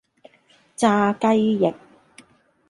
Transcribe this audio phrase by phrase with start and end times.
[0.77, 1.75] 炸雞翼